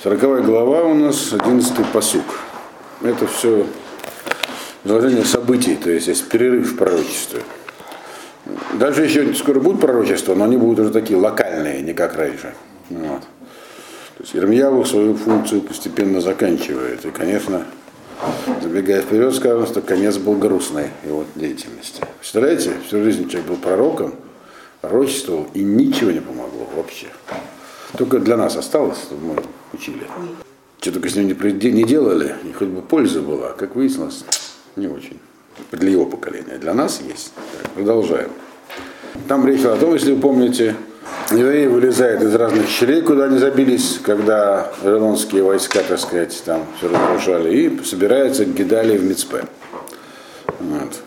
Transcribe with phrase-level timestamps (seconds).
[0.00, 2.22] Сороковая глава у нас, одиннадцатый посук.
[3.02, 3.66] Это все
[4.84, 7.42] изложение событий, то есть есть перерыв в пророчестве.
[8.74, 12.54] Дальше еще скоро будут пророчества, но они будут уже такие локальные, не как раньше.
[12.90, 13.22] Вот.
[13.22, 17.04] То есть Ирмьяву свою функцию постепенно заканчивает.
[17.04, 17.66] И, конечно,
[18.62, 22.02] забегая вперед, сказано, что конец был грустной его деятельности.
[22.20, 24.14] Представляете, всю жизнь человек был пророком,
[24.80, 27.08] пророчествовал, и ничего не помогло вообще.
[27.96, 29.34] Только для нас осталось, мы
[29.72, 30.06] учили.
[30.80, 34.24] Что только с ним не, не делали, и хоть бы польза была, как выяснилось,
[34.76, 35.18] не очень.
[35.72, 36.56] Для его поколения.
[36.58, 37.32] Для нас есть.
[37.60, 38.30] Так, продолжаем.
[39.26, 40.76] Там речь о том, если вы помните,
[41.32, 46.88] евреи вылезают из разных щелей, куда они забились, когда вавилонские войска, так сказать, там все
[46.88, 49.44] разрушали, и собираются к Гидали в Мицпе.
[50.60, 51.02] Вот.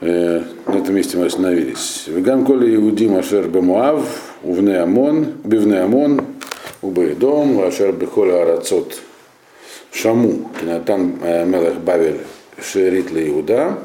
[0.00, 2.04] Э, на этом месте мы остановились.
[2.06, 4.02] Вегам коли иудим ашер бемуав,
[4.42, 6.24] увне амон, бивне амон,
[6.82, 9.00] Убейдом, Вашер Бехоля Арацот
[9.92, 12.20] Шаму, Кинатан э, Мелех Бавель
[12.58, 13.78] Шерит Иуда,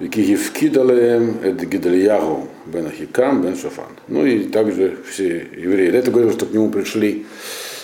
[0.00, 3.86] Викигивкидалеем Эд Гидальягу Бен Ахикам Бен Шафан.
[4.08, 5.94] Ну и также все евреи.
[5.94, 7.26] Это говорил, что к нему пришли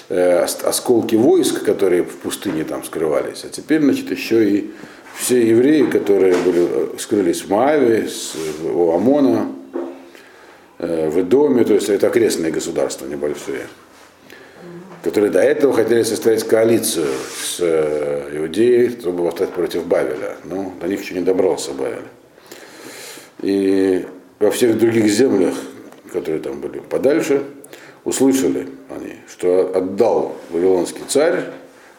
[0.09, 3.45] э, осколки войск, которые в пустыне там скрывались.
[3.45, 4.71] А теперь, значит, еще и
[5.17, 8.09] все евреи, которые были, э, скрылись в Мааве,
[8.65, 9.49] у Амона,
[10.79, 13.67] в Эдоме, то есть это окрестные государства небольшие,
[15.03, 20.37] которые до этого хотели составить коалицию с э, Иудеей, чтобы восстать против Бавеля.
[20.45, 22.03] Но до них еще не добрался Бавель.
[23.41, 24.05] И
[24.39, 25.55] во всех других землях,
[26.13, 27.43] которые там были подальше,
[28.05, 31.45] услышали они, что отдал Вавилонский царь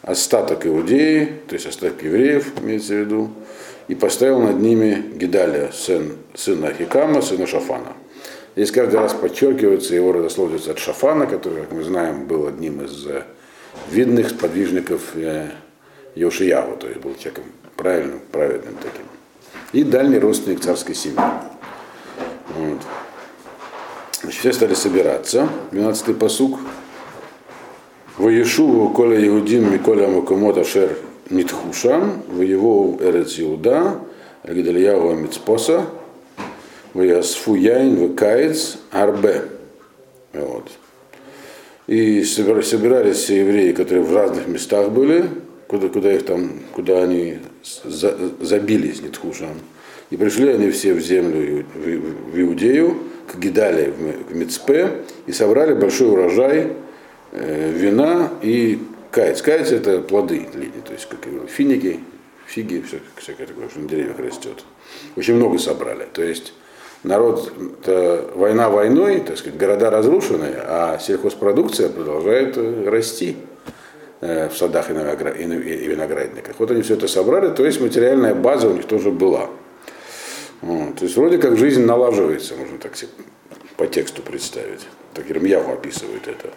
[0.02, 3.30] остаток Иудеи, то есть остаток евреев, имеется в виду,
[3.88, 7.94] и поставил над ними Гидалия, сын, сына Ахикама, сына Шафана.
[8.58, 13.06] Здесь каждый раз подчеркивается его родословится от Шафана, который, как мы знаем, был одним из
[13.06, 13.22] э,
[13.88, 15.50] видных подвижников э,
[16.16, 17.44] Йошияву, то есть был человеком
[17.76, 19.04] правильным, праведным таким.
[19.72, 21.20] И дальний родственник царской семьи.
[22.56, 22.80] Вот.
[24.22, 25.48] Значит, все стали собираться.
[25.70, 26.58] 12-й посук.
[28.16, 30.98] Воешуву коля Иудим Миколя Макомот Ашер
[31.30, 34.00] Нитхушам, воевал Эрец Иуда,
[34.42, 35.84] Гидальяу Мицпоса,
[36.94, 39.44] Ваясфу Яин Векаец Арбе.
[40.32, 40.70] Вот.
[41.86, 45.24] И собирались евреи, которые в разных местах были,
[45.66, 47.38] куда, куда их там, куда они
[47.84, 49.58] за, забились, Нитхушам.
[50.10, 52.98] И пришли они все в землю, в, Иудею,
[53.30, 53.92] к Гидале,
[54.30, 56.72] в Мицпе, и собрали большой урожай
[57.30, 58.78] Э, вина и
[59.10, 59.42] кайц.
[59.42, 62.00] Кайц это плоды линии, то есть как финики,
[62.46, 64.64] фиги, все, всякое такое, что на деревьях растет.
[65.16, 66.06] Очень много собрали.
[66.12, 66.54] То есть
[67.02, 67.52] народ,
[68.34, 73.36] война войной, так сказать, города разрушены, а сельхозпродукция продолжает э, расти
[74.20, 76.56] э, в садах и виноградниках.
[76.58, 79.48] Вот они все это собрали, то есть материальная база у них тоже была.
[80.60, 80.96] Вот.
[80.96, 83.10] То есть вроде как жизнь налаживается, можно так себе
[83.76, 84.86] по тексту представить.
[85.14, 86.50] Так Ирмьяву описывает это.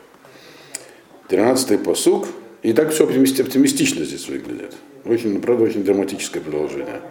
[1.29, 2.28] 13-й посук.
[2.63, 4.75] И так все оптимистично здесь выглядит.
[5.06, 7.02] Очень, правда, очень драматическое продолжение.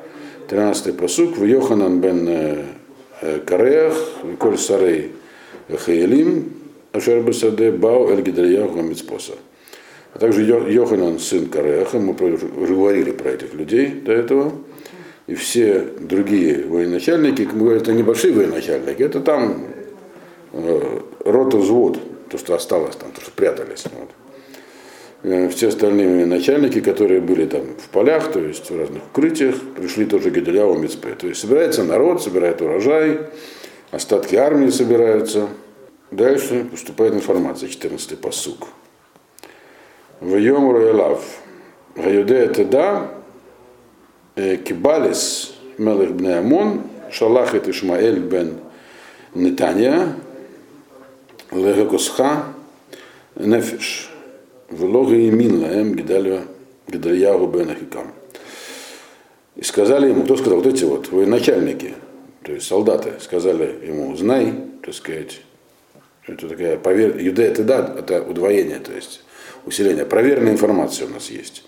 [0.49, 1.37] 13-й посук.
[1.37, 2.67] В Йоханан бен
[3.47, 3.95] Кареах,
[4.39, 5.13] Коль Сарей
[5.69, 6.53] Хаелим,
[6.93, 9.35] Ашер Бесаде Бау Эль Гидальяху Мицпоса.
[10.13, 14.53] А также Йоханан, сын Кареаха, мы уже говорили про этих людей до этого.
[15.27, 19.67] И все другие военачальники, как мы говорим, это небольшие военачальники, это там
[20.53, 23.85] э, рота взвод, то, что осталось там, то, что прятались.
[23.85, 24.09] Вот.
[25.23, 30.07] Э, все остальные начальники, которые были там в полях, то есть в разных укрытиях, пришли
[30.07, 30.83] тоже к Геделяу.
[31.19, 33.21] То есть собирается народ, собирает урожай,
[33.91, 35.49] остатки армии собираются.
[36.11, 38.69] Дальше поступает информация, 14-й посук.
[40.21, 41.23] В Йом Роялав,
[41.97, 43.09] Гаюдея Теда,
[44.37, 46.83] э, Кибалис, Мелех Бне Амон,
[47.13, 48.59] Шалахет Ишмаэль бен
[49.35, 50.15] Нетанья,
[51.53, 52.45] Легакосха
[53.37, 54.11] Нефиш.
[54.71, 58.13] Влога имин лаем Гидальяху бен Ахикам.
[59.57, 61.11] И сказали ему, кто сказал, вот эти вот?
[61.11, 61.95] Военачальники,
[62.43, 65.41] то есть солдаты, сказали ему, знай, так сказать,
[66.27, 67.19] это такая повер...
[67.19, 69.23] Юдея это да, это удвоение, то есть
[69.67, 70.07] усиление.
[70.07, 71.65] Проверенная информация у нас есть.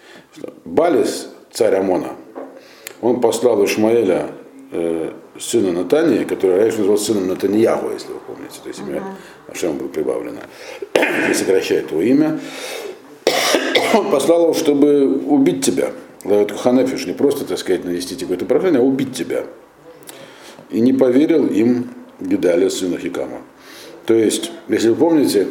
[0.64, 2.16] Балис, царь Амона,
[3.00, 4.28] он послал Ишмаэля
[4.70, 9.02] э, сына Натании, который раньше назывался сыном Натаньяху, если вы помните, то есть имя
[9.48, 10.40] Ашем было прибавлено,
[11.30, 12.38] и сокращает его имя,
[13.94, 15.92] он послал его, чтобы убить тебя.
[16.24, 19.44] Лавет Ханефиш, не просто, так сказать, нанести тебе какое-то поражение, а убить тебя.
[20.70, 21.90] И не поверил им
[22.20, 23.38] Гедалия, сына Хикама.
[24.06, 25.48] То есть, если вы помните,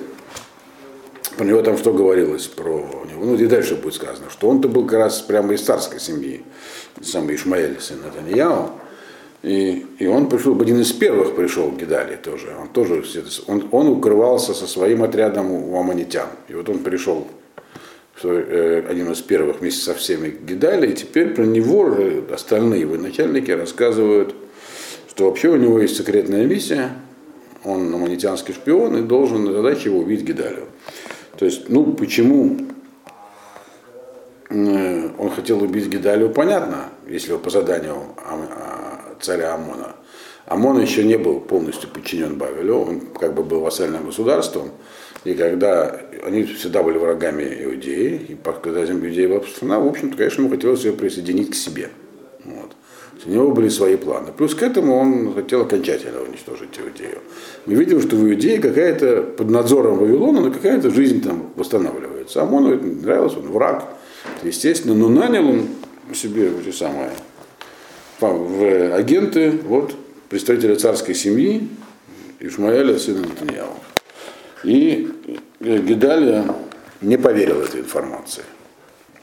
[1.38, 2.72] Про него там что говорилось про
[3.10, 3.24] него?
[3.24, 6.44] Ну и дальше будет сказано, что он-то был как раз прямо из царской семьи,
[7.02, 8.72] сам Ишмаэль, сын Натаньяу.
[9.42, 12.56] И, и он пришел, один из первых пришел к Гидали тоже.
[12.60, 13.04] Он тоже
[13.48, 16.28] он, он укрывался со своим отрядом у аманитян.
[16.48, 17.26] И вот он пришел
[18.30, 21.96] э, один из первых вместе со всеми Гидали, и теперь про него
[22.32, 24.36] остальные его начальники рассказывают,
[25.10, 26.92] что вообще у него есть секретная миссия,
[27.64, 30.66] он аманитянский шпион и должен задача его убить Гидалию.
[31.38, 32.58] То есть, ну, почему
[34.50, 37.98] э, он хотел убить Гидалию, понятно, если по заданию
[39.20, 39.96] царя Амона.
[40.46, 44.72] Амон еще не был полностью подчинен Бавелю, он как бы был вассальным государством,
[45.24, 50.42] и когда они всегда были врагами Иудеи, и когда Иудея была страна, в общем-то, конечно,
[50.42, 51.90] ему хотелось ее присоединить к себе.
[52.44, 52.72] Вот.
[53.24, 54.32] У него были свои планы.
[54.36, 57.20] Плюс к этому он хотел окончательно уничтожить Иудею.
[57.68, 62.42] Мы видим, что в Иудее какая-то, под надзором Вавилона, но какая-то жизнь там восстанавливается.
[62.42, 63.86] Амону это нравилось, он враг,
[64.42, 65.68] естественно, но нанял он
[66.16, 67.12] себе эти самые
[68.20, 69.96] в агенты вот,
[70.30, 71.68] представителя царской семьи
[72.40, 73.70] Ишмаэля, сына Натаньяу.
[74.63, 75.08] И
[75.60, 76.46] Гидалия
[77.02, 78.44] не поверил этой информации.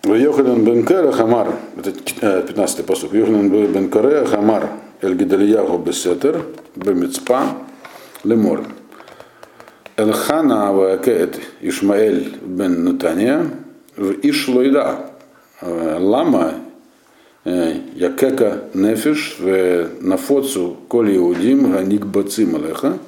[0.04, 4.68] Йоханан бен Кера Хамар, это 15-й посуд, Йоханан бен Кера Хамар
[5.00, 6.42] Эль Гидалияху Бесетер
[6.76, 7.42] Бемицпа
[8.24, 8.64] Лемор.
[9.96, 13.50] Элхана Ваакет Ишмаэль бен Натания
[13.96, 15.10] в Ишлойда
[15.60, 16.54] Лама
[17.44, 22.98] Якека Нефиш в Нафоцу Коли Иудим Ганик Бацим Алеха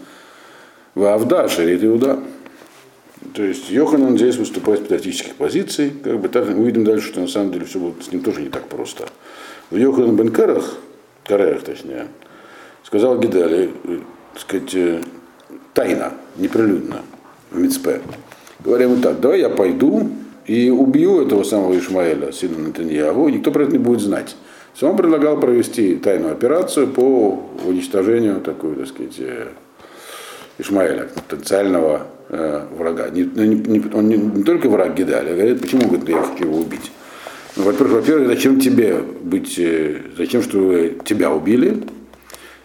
[0.94, 2.20] в Авда Шарит Иуда.
[3.34, 5.92] То есть Йоханан здесь выступает с патриотических позиций.
[6.02, 8.42] Как бы так мы увидим дальше, что на самом деле все будет с ним тоже
[8.42, 9.06] не так просто.
[9.70, 10.78] В Йоханан бен Карах,
[11.24, 12.08] Карах точнее,
[12.82, 13.70] сказал Гидали,
[14.32, 15.04] так сказать,
[15.74, 17.02] тайно, неприлюдно,
[17.50, 18.00] в Мицпе.
[18.64, 20.10] Говоря ему так, давай я пойду
[20.46, 24.36] и убью этого самого Ишмаэля, сына Натаньягу, никто про это не будет знать.
[24.82, 29.48] Он предлагал провести тайную операцию по уничтожению такой, так сказать, э,
[30.60, 33.08] Ишмаэля, потенциального э, врага.
[33.10, 36.44] Не, ну, не, не, он не, не только враг Гидаля, говорит, почему говорит, я хочу
[36.44, 36.92] его убить.
[37.56, 41.82] Ну, во-первых, во-первых, зачем тебе быть, э, зачем, что тебя убили,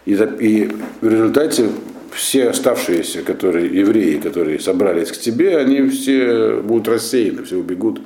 [0.05, 0.69] и, и
[1.01, 1.69] в результате
[2.15, 8.01] все оставшиеся которые, евреи, которые собрались к тебе, они все будут рассеяны, все убегут.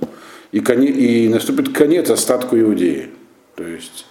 [0.51, 3.09] И, коне, и наступит конец остатку Иудеи.
[3.55, 4.05] То есть,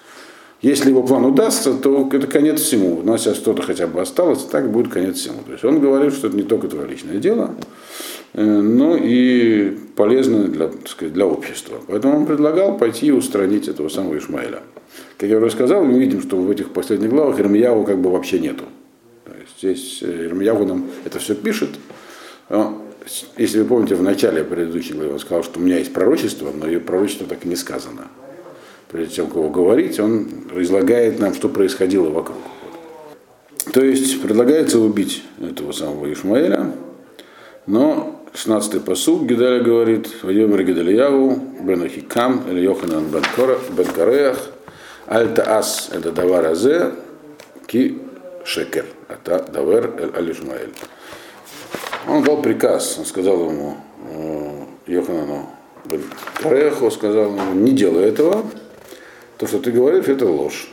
[0.61, 2.99] если его план удастся, то это конец всему.
[2.99, 5.39] У нас сейчас что-то хотя бы осталось, так будет конец всему.
[5.47, 7.55] То есть он говорит, что это не только твое личное дело,
[8.33, 11.77] э, но и полезно для, сказать, для общества.
[11.87, 14.61] Поэтому он предлагал пойти и устранить этого самого Ишмаэля.
[15.17, 18.41] Как я уже сказал, мы видим, что в этих последних главах Ирмияву как бы вообще
[18.41, 18.65] нету.
[19.59, 21.71] Здесь Ирмиягу нам это все пишет.
[23.37, 26.67] Если вы помните, в начале предыдущей главы он сказал, что у меня есть пророчество, но
[26.67, 28.09] ее пророчество так и не сказано.
[28.91, 32.39] Прежде чем кого говорить, он излагает нам, что происходило вокруг.
[33.73, 36.73] То есть предлагается убить этого самого Ишмаэля,
[37.67, 44.39] но 16-й посуд Гидаля говорит, Вадимир Гидалияву, Бен Ахикам, или Йоханан Бен Кареях,
[45.07, 46.93] Альта Ас, это Давар Азе,
[47.67, 47.99] Ки
[48.45, 48.87] Шекер.
[49.09, 50.73] Это Давер Алишмаэль.
[52.07, 53.77] Он дал приказ, он сказал ему,
[54.11, 55.51] э, Йоханану
[56.43, 58.45] Кареху, сказал ему, не делай этого,
[59.39, 60.69] то, что ты говоришь, это ложь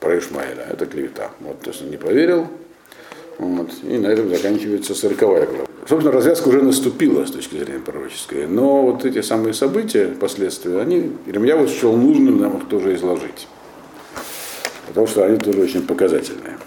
[0.00, 1.30] про Ишмаэля, это клевета.
[1.40, 2.46] Вот, то есть он не поверил,
[3.38, 5.66] вот, и на этом заканчивается сороковая глава.
[5.88, 11.12] Собственно, развязка уже наступила с точки зрения пророческой, но вот эти самые события, последствия, они,
[11.26, 13.48] Иеремья счел нужным нам их тоже изложить,
[14.86, 16.58] потому что они тоже очень показательные.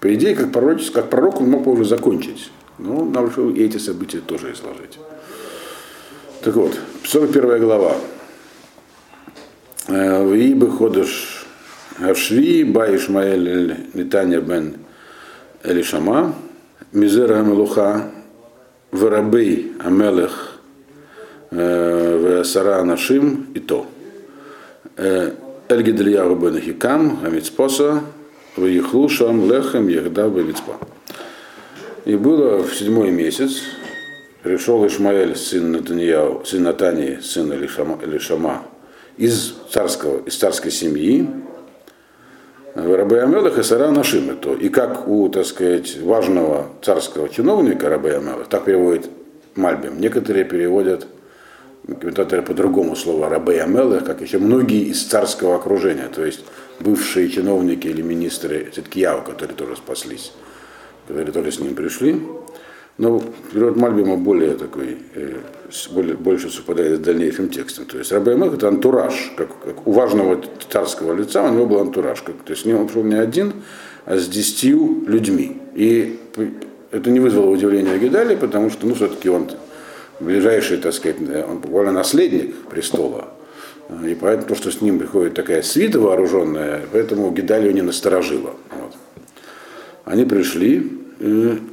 [0.00, 2.50] По идее, как, пророчес, как пророк он мог бы уже закончить.
[2.78, 4.98] Но нам решил и эти события тоже изложить.
[6.42, 7.94] Так вот, 41 глава.
[9.88, 11.44] Э, Виибы ходыш
[11.98, 14.76] Ашви, Ба Ишмаэль Нитания бен
[15.64, 16.36] Элишама,
[16.92, 18.12] Мизера Амелуха,
[18.92, 20.60] Варабей Амелех,
[21.50, 23.86] э, Весара Нашим и то.
[24.96, 28.02] Эль Гидрияху бен Хикам, Амицпоса,
[28.56, 30.76] Ваихлу Шам Лехем Ехда Бавицпа.
[32.04, 33.62] И было в седьмой месяц,
[34.44, 38.62] пришел Ишмаэль, сын Натаньяу, сын Натании, сын Элишама
[39.16, 41.28] из, царского, из царской семьи,
[42.74, 44.54] Рабы Амелах и Сара Нашим то.
[44.54, 49.10] И как у, так сказать, важного царского чиновника Рабы Амелах, так переводит
[49.54, 50.00] Мальбим.
[50.00, 51.06] Некоторые переводят
[51.86, 56.44] комментаторы по-другому слова рабы Амелах, как еще многие из царского окружения, то есть
[56.80, 60.32] бывшие чиновники или министры Циткияу, которые тоже спаслись,
[61.06, 62.22] которые тоже с ним пришли.
[62.98, 63.22] Но
[63.52, 65.36] перевод Мальбима более такой, э,
[65.92, 67.86] более, больше совпадает с дальнейшим текстом.
[67.86, 71.80] То есть Раби Амелах это антураж, как, как у важного царского лица у него был
[71.80, 72.22] антураж.
[72.22, 73.54] Как, то есть он пришел не один,
[74.04, 75.58] а с десятью людьми.
[75.74, 76.18] И
[76.90, 79.50] это не вызвало удивления Гидали, потому что, ну, все-таки он
[80.20, 81.16] ближайший, так сказать,
[81.48, 83.28] он буквально наследник престола.
[84.06, 88.54] И поэтому то, что с ним приходит такая свита вооруженная, поэтому Гидалию не насторожило.
[88.70, 88.94] Вот.
[90.04, 91.01] Они пришли,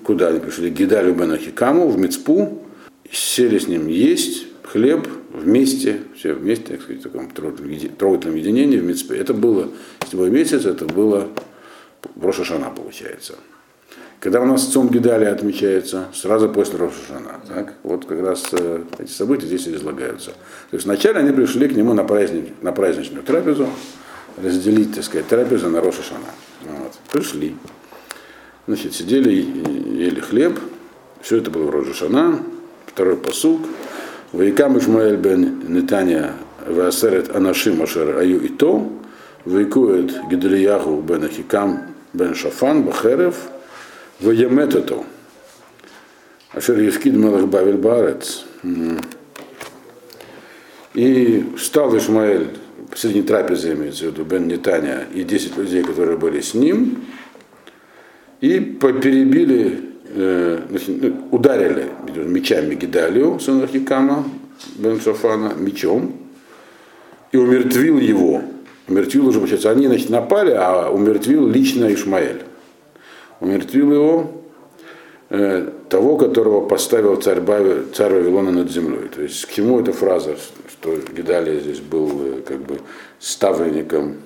[0.03, 0.70] куда они пришли?
[0.70, 2.63] Гидалю бен Ахикаму в Мицпу,
[3.12, 8.84] сели с ним есть хлеб вместе, все вместе, так сказать, в таком трогательном единении в
[8.84, 9.18] Мицпе.
[9.18, 9.70] Это было
[10.06, 11.27] седьмой месяц, это было
[12.22, 13.36] Рошашана получается.
[14.20, 17.39] Когда у нас Цом Гидали отмечается сразу после Рошашана.
[17.48, 17.75] Так?
[17.84, 20.32] Вот как раз э, эти события здесь излагаются.
[20.32, 23.70] То есть вначале они пришли к нему на, праздник, на праздничную трапезу,
[24.38, 26.25] разделить, так сказать, трапезу на Рошашана.
[26.65, 26.94] Вот.
[27.13, 27.56] Пришли.
[28.68, 30.60] Значит, сидели, ели хлеб.
[31.22, 32.44] Все это было в Рошашана.
[32.86, 33.62] Второй посуг.
[34.32, 36.34] Вайкам Ишмаэль бен Нетания
[36.66, 38.92] Васерет Анашим Ашер Аю и то.
[39.46, 43.36] Вайкует Гидалияху бен Ахикам бен Шафан Бахерев–
[44.20, 45.06] Ваеметету.
[46.51, 48.44] Ашер Евкид Мелах Бавель Барец.
[50.94, 52.50] И встал Ишмаэль,
[52.89, 57.06] посреди трапезы имеется в виду, Бен Нетаня, и 10 людей, которые были с ним,
[58.41, 64.25] и перебили, э, ну, ударили мечами Гидалию, сына Хикама,
[64.75, 66.13] Бен Шафана, мечом,
[67.31, 68.41] и умертвил его.
[68.88, 72.43] Умертвил уже, получается, они значит, напали, а умертвил лично Ишмаэль
[73.39, 74.31] умертвил его,
[75.29, 79.10] э, того, которого поставил царь, Бави, царь Вавилона над землей.
[79.13, 80.36] То есть к чему эта фраза,
[80.69, 82.79] что Гидалия здесь был э, как бы
[83.19, 84.17] ставленником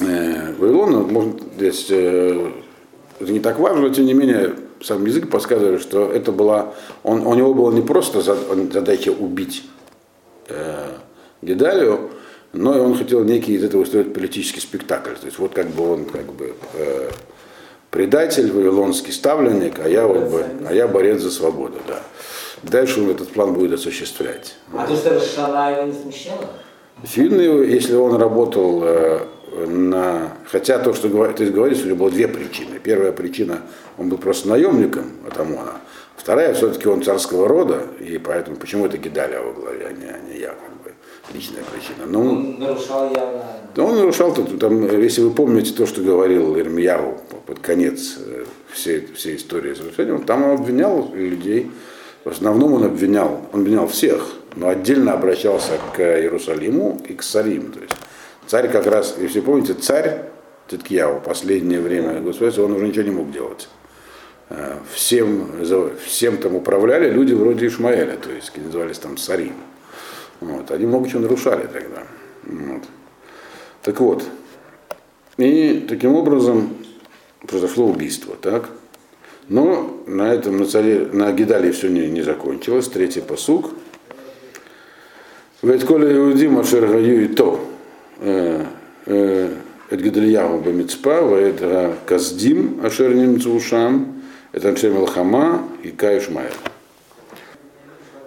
[0.00, 2.50] Вавилона, может, здесь э,
[3.20, 7.26] это не так важно, но тем не менее сам язык подсказывает, что это была, он,
[7.26, 9.64] у него было не просто задача убить
[10.48, 10.90] э,
[11.42, 12.10] Гидалию,
[12.52, 15.14] но и он хотел некий из этого устроить политический спектакль.
[15.14, 17.10] То есть вот как бы он как бы э,
[17.90, 21.76] предатель, вавилонский ставленник, а я, вот, а я борец за свободу.
[21.86, 22.00] Да.
[22.62, 24.56] Дальше он этот план будет осуществлять.
[24.72, 26.46] А то, что Шана его не смущало?
[27.02, 29.20] Очевидно, если он работал э,
[29.66, 30.36] на...
[30.50, 32.78] Хотя то, что ты говоришь, у него было две причины.
[32.82, 33.62] Первая причина,
[33.98, 35.80] он был просто наемником от ОМОНа.
[36.16, 40.18] Вторая, все-таки он царского рода, и поэтому почему это Гидаля во главе, а не, а
[40.32, 40.92] не я, как бы,
[41.34, 42.06] личная причина.
[42.06, 43.44] Но, он нарушал явно...
[43.76, 49.36] Он нарушал, там, если вы помните то, что говорил Ирмияву под конец э, всей, всей
[49.36, 51.70] истории с разрушением, там он обвинял людей,
[52.24, 57.72] в основном он обвинял, он обвинял всех, но отдельно обращался к Иерусалиму и к царим.
[57.72, 57.94] То есть
[58.46, 60.24] царь как раз, если помните, царь
[60.68, 63.68] Циткияу в последнее время, Господь, он уже ничего не мог делать.
[64.48, 65.50] Э, всем,
[66.04, 69.54] всем там управляли люди вроде Ишмаэля, то есть назывались там царим.
[70.40, 70.70] Вот.
[70.70, 72.04] Они много чего нарушали тогда.
[72.44, 72.82] Вот.
[73.82, 74.24] Так вот,
[75.36, 76.74] и таким образом
[77.46, 78.70] произошло убийство, так?
[79.48, 82.88] Но на этом на, царе, на Гидале все не, не закончилось.
[82.88, 83.70] Третий посук.
[85.60, 87.73] Ветколя Иудим Ашер Гаю и то.
[88.24, 91.60] Эд Гедельяху Бамицпа, Ваэд
[92.06, 96.50] Каздим Ашер Немцушам, это Аншем Алхама и Кай Шмайл.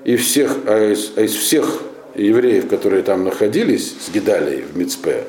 [0.03, 1.81] И всех, а из, а из всех
[2.15, 5.23] евреев, которые там находились, с Гедалей в Мицпе,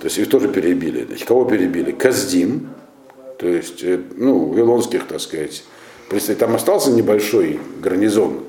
[0.00, 1.04] то есть их тоже перебили.
[1.04, 1.92] Значит, кого перебили?
[1.92, 2.70] Каздим,
[3.38, 5.62] то есть, э, ну, вилонских, так сказать,
[6.08, 6.46] представителей.
[6.46, 8.40] Там остался небольшой гарнизон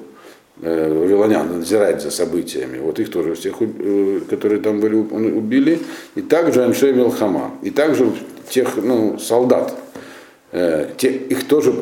[0.62, 2.80] вавилонян надзирать за событиями.
[2.80, 5.80] Вот их тоже всех, э, которые там были, убили.
[6.16, 7.52] И также Аншей Мелхама.
[7.62, 8.12] И также
[8.50, 9.74] тех ну, солдат.
[10.52, 11.74] Те, их тоже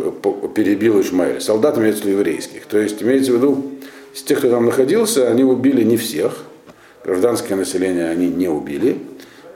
[0.54, 1.42] перебил Ишмаэль.
[1.42, 2.66] Солдат имеется в виду еврейских.
[2.66, 3.72] То есть имеется в виду,
[4.14, 6.44] из тех, кто там находился, они убили не всех.
[7.04, 9.00] Гражданское население они не убили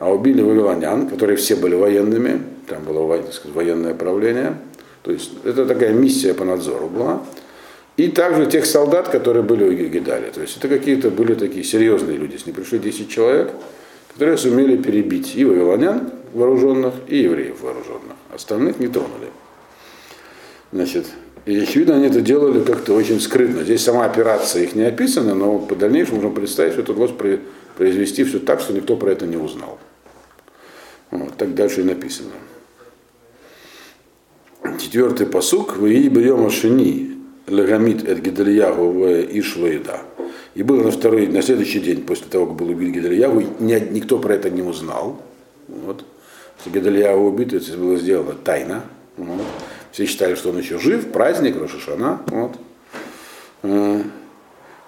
[0.04, 4.58] а убили вавилонян, которые все были военными, там было сказать, военное правление,
[5.02, 7.22] то есть это такая миссия по надзору была,
[7.98, 12.18] и также тех солдат, которые были у Гидали, то есть это какие-то были такие серьезные
[12.18, 13.52] люди, с ним пришли 10 человек,
[14.14, 19.30] которые сумели перебить и вавилонян вооруженных, и евреев вооруженных, остальных не тронули.
[20.72, 21.06] Значит,
[21.46, 23.64] и очевидно, они это делали как-то очень скрытно.
[23.64, 27.12] Здесь сама операция их не описана, но по дальнейшему можно представить, что это удалось
[27.76, 29.78] произвести все так, что никто про это не узнал.
[31.12, 32.32] Вот, так дальше и написано.
[34.80, 35.76] Четвертый посук.
[35.76, 37.13] Вы бьем шини
[37.48, 40.02] лагамит эт Гидальягу в Ишваида.
[40.56, 44.36] И было на второй, на следующий день после того, как был убит Гидальягу, никто про
[44.36, 45.22] это не узнал.
[45.68, 46.06] Вот.
[46.66, 48.84] Гидальягу убит, это было сделано тайно.
[49.18, 49.42] Вот.
[49.92, 52.22] Все считали, что он еще жив, праздник, Рошашана.
[52.28, 52.54] Вот.
[53.64, 54.02] Э,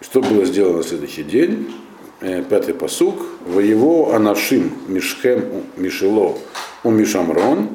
[0.01, 1.71] Что было сделано на следующий день?
[2.21, 3.15] Э, Пятый посук.
[3.45, 6.37] Воево Анашим Мишхем Мишело
[6.83, 7.69] у Мишамрон,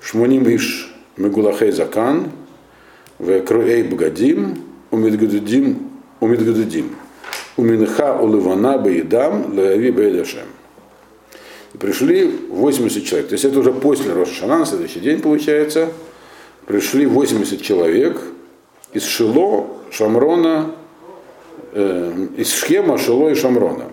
[0.00, 2.30] Шмуним Иш Мегулахей Закан,
[3.18, 4.58] в Круэй Бгадим,
[4.90, 6.96] у Медгадудим, у Медгадудим,
[7.56, 10.46] у Минха у Ливана Баидам, Лави Бейдашем.
[11.78, 13.28] Пришли 80 человек.
[13.28, 15.90] То есть это уже после Рошашана, на следующий день получается.
[16.66, 18.20] Пришли 80 человек
[18.92, 20.72] из Шило, Шамрона,
[21.72, 23.92] э, из Шхема, Шило и Шамрона.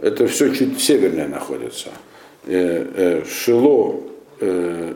[0.00, 1.90] Это все чуть севернее находится.
[2.46, 4.00] Э, э, Шило,
[4.40, 4.94] э,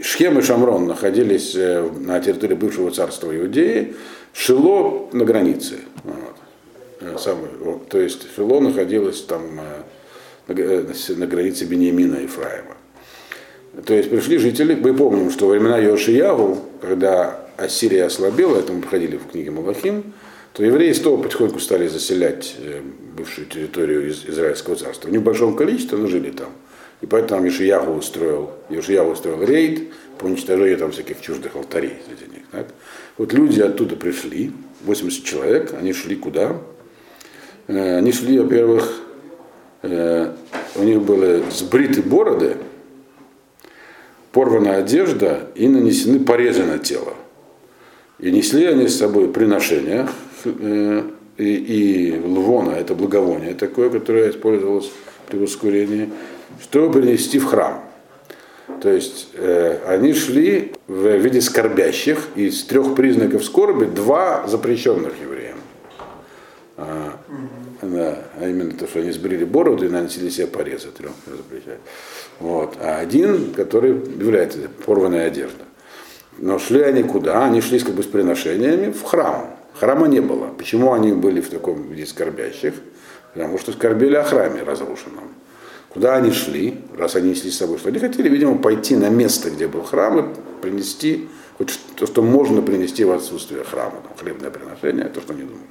[0.00, 3.94] Шхем и Шамрон находились э, на территории бывшего царства Иудеи,
[4.34, 5.76] Шило на границе.
[6.04, 6.36] Вот.
[7.00, 7.88] Э, Самый, вот.
[7.88, 9.42] То есть Шило находилось там
[10.48, 12.76] э, на, э, границе Бениамина и Ефраима.
[13.86, 18.82] То есть пришли жители, мы помним, что во времена Йошиягу, когда Ассирия ослабела, это мы
[18.82, 20.12] проходили в книге Малахим,
[20.52, 22.80] то евреи снова потихоньку стали заселять э,
[23.16, 25.08] бывшую территорию из Израильского царства.
[25.08, 26.48] В небольшом количестве, но жили там.
[27.00, 32.42] И поэтому Йошиягу устроил, Йошиягу устроил рейд по уничтожению там всяких чуждых алтарей среди них.
[32.50, 32.66] так.
[33.18, 34.52] Вот люди оттуда пришли,
[34.84, 36.56] 80 человек, они шли куда?
[37.66, 39.00] Э, Они шли, во-первых,
[39.82, 40.32] э,
[40.74, 42.56] у них были сбриты бороды,
[44.32, 47.14] порвана одежда и нанесены порезы на тело.
[48.18, 50.08] И несли они с собой приношения,
[50.44, 51.02] э,
[51.36, 54.90] и, и лвона, это благовоние такое, которое использовалось
[55.28, 56.10] при воскурении,
[56.60, 57.82] чтобы принести в храм.
[58.80, 65.58] То есть э, они шли в виде скорбящих, из трех признаков скорби два запрещенных евреям.
[66.76, 67.18] А,
[67.80, 71.80] да, а именно то, что они сбрили бороду и нанесли себе порезы, трех запрещают.
[72.38, 72.76] Вот.
[72.80, 75.64] А один, который является порванная одежда.
[76.38, 77.46] Но шли они куда?
[77.46, 79.56] Они шли как бы с приношениями в храм.
[79.78, 80.48] Храма не было.
[80.48, 82.74] Почему они были в таком виде скорбящих?
[83.32, 85.30] Потому что скорбели о храме разрушенном.
[85.96, 87.88] Куда они шли, раз они несли с собой что?
[87.88, 90.24] Они хотели, видимо, пойти на место, где был храм, и
[90.60, 95.44] принести хоть то, что можно принести в отсутствие храма, там, хлебное приношение, то, что они
[95.44, 95.64] думали.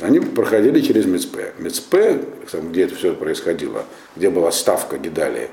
[0.00, 1.52] Они проходили через Мецпе.
[1.58, 3.84] Мецпе, где это все происходило,
[4.16, 5.50] где была ставка Гидалии,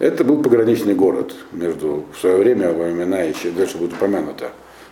[0.00, 4.50] это был пограничный город между, в свое время, во времена, еще дальше будет упомянуто,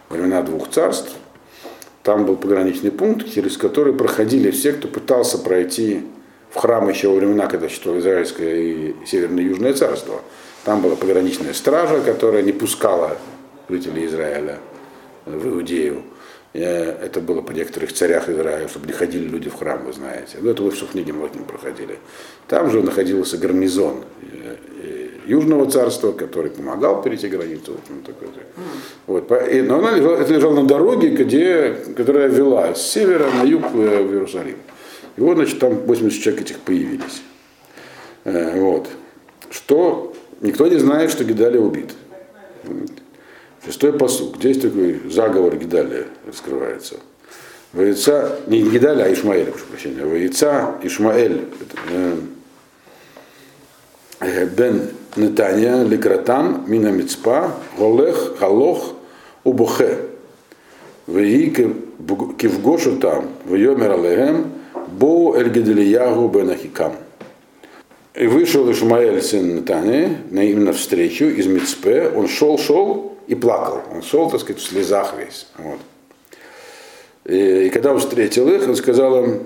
[0.09, 1.11] времена двух царств,
[2.05, 6.03] там был пограничный пункт, через который проходили все, кто пытался пройти
[6.51, 10.21] в храм еще во времена, когда считал Израильское и Северное и Южное царство.
[10.65, 13.17] Там была пограничная стража, которая не пускала
[13.69, 14.59] жителей Израиля
[15.27, 16.03] в Иудею.
[16.55, 20.39] Э, Это было по некоторых царях Израиля, чтобы не ходили люди в храм, вы знаете.
[20.41, 21.99] Ну, это вы в книге Млотним проходили.
[22.49, 24.57] Там же находился гарнизон э,
[25.27, 27.73] Южного царства, который помогал перейти границу.
[27.73, 28.29] В общем, такой,
[29.07, 29.31] вот.
[29.53, 33.63] и- Но она лежала, это лежало на дороге, где, которая вела с севера на юг
[33.75, 34.57] э, в Иерусалим.
[35.17, 37.23] И вот, значит, там 80 человек этих появились.
[38.25, 38.89] Э, Вот.
[39.51, 41.93] Что никто не знает, что Гидалия убит.
[43.65, 44.37] Шестой посук.
[44.37, 46.97] Здесь такой заговор Гидалия раскрывается.
[47.73, 50.05] Воица, не Гидалия, а Ишмаэль, прошу прощения.
[50.05, 51.45] Воица Ишмаэль
[51.91, 52.17] э,
[54.21, 58.95] э, бен Нетания Лекратан Мина Мицпа Голех Халох
[59.45, 59.99] Убухе.
[61.07, 61.51] Веи
[62.39, 64.53] кивгошу там, вейомер алехем,
[64.89, 66.93] боу эль Гиделиягу бен Ахикам.
[68.15, 72.11] И вышел Ишмаэль, сын Натани, на именно встречу из Мицпе.
[72.15, 73.83] Он шел, шел и плакал.
[73.95, 75.47] Он шел, так сказать, в слезах весь.
[75.59, 75.79] Вот.
[77.27, 79.43] И, и когда он встретил их, он сказал им,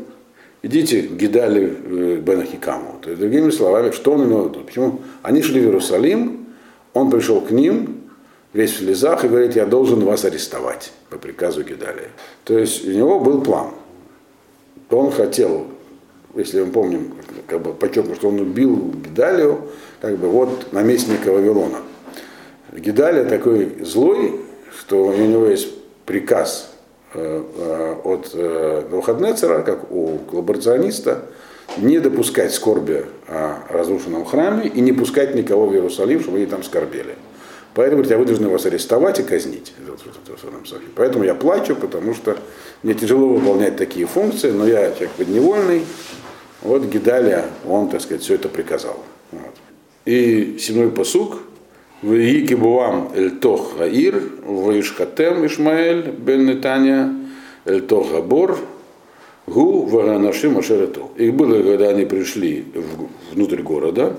[0.63, 2.99] идите Гидали э, бен Ахикаму.
[3.01, 4.61] То есть, другими словами, что он имел в виду?
[4.61, 5.01] Почему?
[5.23, 6.47] Они шли в Иерусалим,
[6.93, 8.03] он пришел к ним,
[8.53, 12.11] весь в слезах, и говорит, я должен вас арестовать по приказу Гидалия.
[12.45, 13.71] То есть у него был план.
[14.91, 15.67] Он хотел
[16.35, 17.15] если мы помним,
[17.47, 19.63] как бы подчеркну, что он убил Гидалию,
[20.01, 21.79] как бы вот наместника Вавилона.
[22.73, 24.41] Гидалия такой злой,
[24.79, 25.69] что у него есть
[26.07, 26.73] приказ
[27.15, 31.23] э, э, от э, Навуходнецера, как у коллаборациониста,
[31.79, 36.63] не допускать скорби о разрушенном храме и не пускать никого в Иерусалим, чтобы они там
[36.63, 37.17] скорбели.
[37.75, 39.73] Поэтому говорит, я вынужден вас арестовать и казнить.
[40.97, 42.37] Поэтому я плачу, потому что
[42.83, 45.83] мне тяжело выполнять такие функции, но я человек подневольный.
[46.63, 48.99] Вот Гидалия, он, так сказать, все это приказал.
[49.33, 49.55] Вот.
[50.05, 51.39] И седьмой посук.
[52.03, 57.15] В Якибуам эль тох гаир, в Ишхатем Ишмаэль бен Нетания,
[57.67, 58.59] эль тох габор,
[59.47, 61.11] гу ваганашим ашерету.
[61.17, 62.65] И было, когда они пришли
[63.33, 64.17] внутрь города,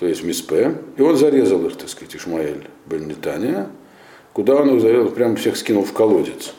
[0.00, 3.68] то есть Миспе, и он зарезал их, так сказать, Ишмаэль бен Нетания,
[4.32, 6.54] куда он их зарезал, прямо всех скинул в колодец.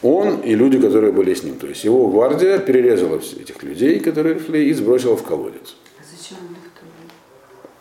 [0.00, 1.56] Он и люди, которые были с ним.
[1.56, 5.74] То есть его гвардия перерезала этих людей, которые шли, и сбросила в колодец.
[5.98, 6.38] А зачем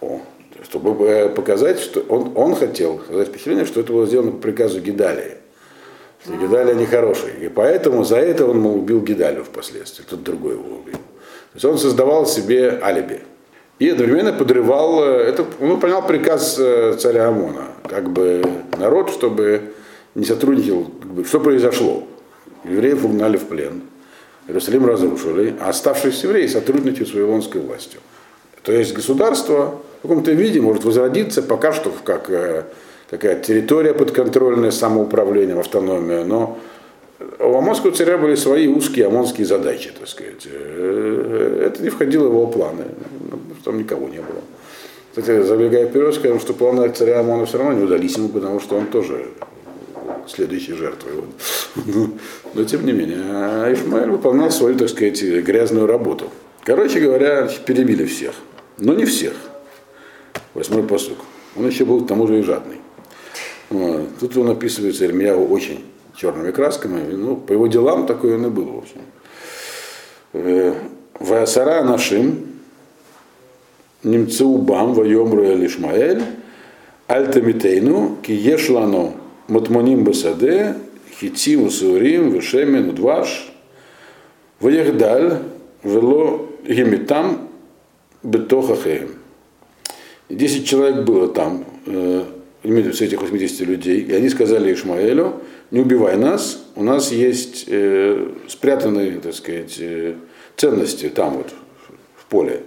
[0.02, 0.22] он их О,
[0.64, 4.82] чтобы э, показать, что он, он хотел создать впечатление, что это было сделано по приказу
[4.82, 5.38] Гидалии.
[6.24, 7.34] Что Гидалия нехороший.
[7.40, 10.04] И поэтому за это он мол, убил Гидалию впоследствии.
[10.10, 10.98] Тут другой его убил.
[10.98, 13.22] То есть он создавал себе алиби.
[13.80, 18.44] И одновременно подрывал, э, это, он понял приказ э, царя Амона, как бы
[18.78, 19.72] народ, чтобы
[20.16, 22.04] не сотрудничал, как бы, что произошло.
[22.66, 23.84] Евреев угнали в плен,
[24.48, 28.02] Иерусалим разрушили, а оставшиеся евреи сотрудничают с вавилонской властью.
[28.64, 32.66] То есть государство в каком-то виде может возродиться пока что как э,
[33.10, 36.60] такая территория подконтрольная самоуправлением, автономия, но
[37.40, 40.46] у Амонского царя были свои узкие амонские задачи, так сказать.
[40.46, 42.86] Это не входило в его планы,
[43.70, 44.42] там никого не было.
[45.12, 48.78] Кстати, забегая вперед, скажем, что планы царя Амона все равно не удались ему, потому что
[48.78, 49.28] он тоже
[50.28, 51.14] следующей жертвой.
[51.14, 52.10] Вот.
[52.54, 56.30] Но тем не менее, Ишмаэль выполнял свою, так сказать, грязную работу.
[56.64, 58.34] Короче говоря, перебили всех.
[58.78, 59.34] Но не всех.
[60.54, 61.18] Восьмой посук.
[61.56, 62.78] Он еще был к тому же и жадный.
[63.70, 64.10] Вот.
[64.20, 67.14] Тут он описывается Ирмияву очень черными красками.
[67.14, 69.02] Ну, по его делам такой он и был, в общем.
[70.34, 70.74] Э,
[71.20, 72.49] Ваасара нашим,
[74.04, 76.22] Немцеубам, Вайомру Элишмаэль,
[77.08, 79.16] Альтамитейну, Киешлану,
[79.48, 80.76] Матмоним Басаде,
[81.20, 83.52] Хитим, Саурим, Вешемен, Удваш,
[84.60, 85.40] Ваехдаль,
[85.84, 87.50] Вело Гемитам,
[88.24, 89.16] Бетохахеем.
[90.30, 92.24] Десять человек было там, э,
[92.64, 98.28] с этих 80 людей, и они сказали Ишмаэлю, не убивай нас, у нас есть э,
[98.48, 100.16] спрятанные, так сказать, э,
[100.56, 101.54] ценности там вот,
[102.16, 102.62] в поле.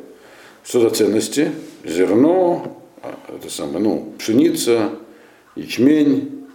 [0.65, 1.53] Что за ценности?
[1.85, 4.91] Зерно, а, это самое, ну, пшеница,
[5.57, 6.47] ячмень,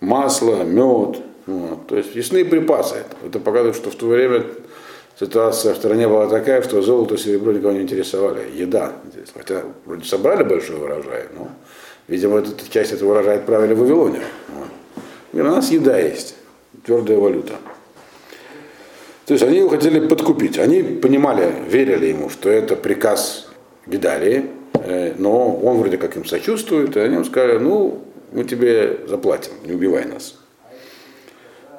[0.00, 1.18] масло, мед.
[1.46, 1.86] Вот.
[1.88, 3.04] То есть ясные припасы.
[3.24, 4.46] Это показывает, что в то время
[5.18, 8.44] ситуация в стране была такая, что золото и серебро никого не интересовали.
[8.54, 8.92] Еда.
[9.34, 11.48] Хотя вроде собрали большой урожай, но,
[12.08, 14.22] видимо, эту часть этого урожая отправили в Вавилонию.
[14.56, 14.68] Вот.
[15.32, 16.34] И у нас еда есть,
[16.84, 17.54] твердая валюта.
[19.26, 20.58] То есть они его хотели подкупить.
[20.58, 23.49] Они понимали, верили ему, что это приказ
[23.86, 29.00] Гидалии, э, но он вроде как им сочувствует, и они ему сказали, ну, мы тебе
[29.06, 30.36] заплатим, не убивай нас.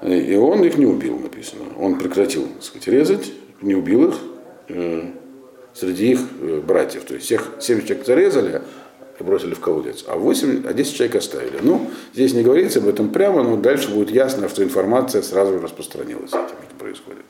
[0.03, 1.63] И он их не убил, написано.
[1.77, 4.15] Он прекратил, так сказать, резать, не убил их
[4.69, 5.03] э,
[5.73, 7.03] среди их э, братьев.
[7.03, 8.61] То есть всех 70 человек зарезали
[9.19, 11.59] и бросили в колодец, а 8, а 10 человек оставили.
[11.61, 16.31] Ну, здесь не говорится об этом прямо, но дальше будет ясно, что информация сразу распространилась,
[16.31, 17.25] этим это происходит.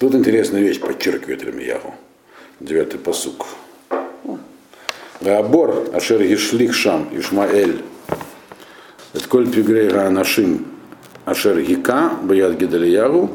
[0.00, 1.94] Тут интересная вещь подчеркивает Ремияху
[2.60, 3.46] девятый посук.
[5.20, 7.82] Ваабор Ашер Гишлих Шам Ишмаэль.
[9.12, 10.66] Это коль пигрей нашим
[11.24, 13.30] Ашер Гика Баяд Гидалиягу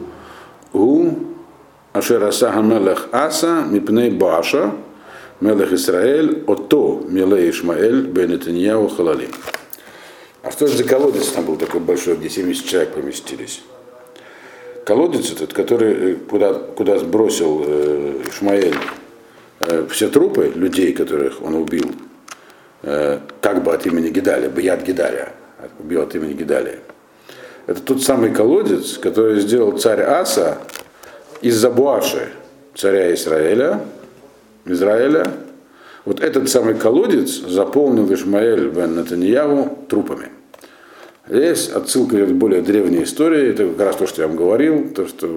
[0.73, 1.09] У
[1.93, 4.73] а Ашер Асаха Мелех Аса Мипней Баша
[5.41, 9.29] Мелех Исраэль Ото Милей Ишмаэль Бенетаньяу Халали.
[10.43, 13.63] А что же за колодец там был такой большой, где 70 человек поместились?
[14.85, 18.75] Колодец этот, который, э, куда, куда сбросил э, Ишмаэль
[19.67, 21.91] э, все трупы людей, которых он убил,
[22.83, 25.33] э, как бы от имени Гидаля, Баят Гидаля,
[25.79, 26.79] убил от имени Гидалия.
[27.67, 30.59] Это тот самый колодец, который сделал царь Аса
[31.41, 32.29] из-за Буаши,
[32.75, 33.81] царя Израиля,
[34.65, 35.25] Израиля.
[36.05, 40.29] Вот этот самый колодец заполнил Ишмаэль бен Натаньяву трупами.
[41.29, 45.07] Есть отсылка к более древней истории, это как раз то, что я вам говорил, то,
[45.07, 45.27] что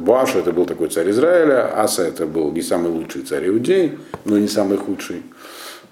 [0.00, 3.92] Буаша это был такой царь Израиля, Аса это был не самый лучший царь Иудей,
[4.24, 5.22] но не самый худший.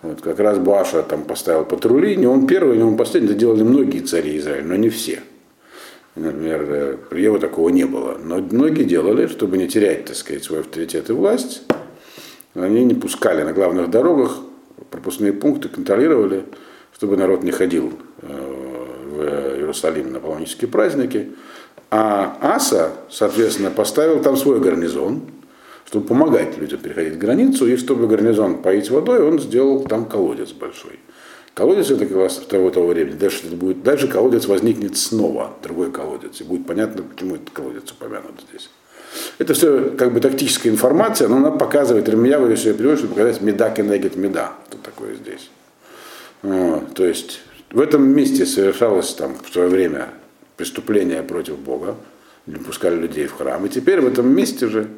[0.02, 3.62] Вот, как раз Баша там поставил патрули, не он первый, не он последний, это делали
[3.62, 5.20] многие цари Израиля, но не все.
[6.16, 8.18] Например, при его такого не было.
[8.22, 11.62] Но многие делали, чтобы не терять, так сказать, свой авторитет и власть.
[12.54, 14.38] Они не пускали на главных дорогах,
[14.90, 16.44] пропускные пункты контролировали,
[16.92, 17.92] чтобы народ не ходил
[19.22, 21.30] Иерусалим на паломнические праздники.
[21.90, 25.22] А Аса, соответственно, поставил там свой гарнизон,
[25.87, 31.00] чтобы помогать людям переходить границу, и чтобы гарнизон поить водой, он сделал там колодец большой.
[31.52, 33.14] Колодец это как раз того, того времени.
[33.14, 37.90] Дальше, это будет, дальше колодец возникнет снова, другой колодец, и будет понятно, почему этот колодец
[37.90, 38.70] упомянут здесь.
[39.38, 43.40] Это все как бы тактическая информация, но она показывает, Ремьяву если я перевожу, чтобы показать
[43.40, 45.50] меда кенегет меда, что такое здесь.
[46.42, 50.09] Вот, то есть в этом месте совершалось там в свое время
[50.56, 51.96] преступление против Бога,
[52.46, 53.64] не пускали людей в храм.
[53.64, 54.88] И теперь в этом месте же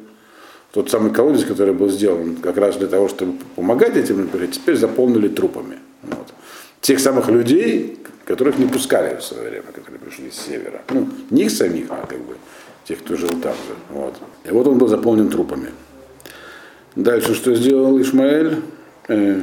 [0.71, 5.27] тот самый колодец, который был сделан как раз для того, чтобы помогать этим, теперь заполнили
[5.27, 5.77] трупами.
[6.01, 6.33] Вот.
[6.81, 10.81] Тех самых людей, которых не пускали в свое время, которые пришли с севера.
[10.89, 12.35] Ну, не их самих, а как бы
[12.85, 13.75] тех, кто жил там же.
[13.91, 14.15] Вот.
[14.45, 15.69] И вот он был заполнен трупами.
[16.95, 18.61] Дальше что сделал Ишмаэль?
[19.07, 19.41] Э,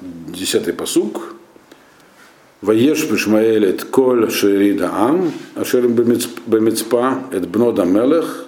[0.00, 1.31] десятый посук.
[2.61, 8.45] Ваеш Ишмаэль эт коль шерида ам, ашер бемецпа, эт бнода мелех,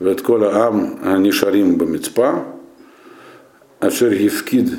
[0.00, 2.30] ואת כל העם הנשארים במצפה,
[3.80, 4.70] אשר הפקיד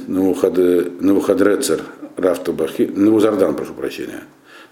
[1.02, 1.78] נבוכדרצר
[2.20, 4.22] רב טבחים, נבוזרדן, прошу прощения,